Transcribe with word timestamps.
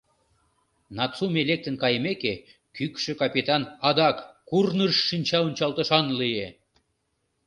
Нацуме 0.97 1.41
лектын 1.49 1.75
кайымеке, 1.83 2.33
кӱкшӧ 2.75 3.11
капитан 3.21 3.63
адак 3.87 4.17
курныж 4.49 4.93
шинчаончалтышан 5.07 6.05
лие. 6.19 6.47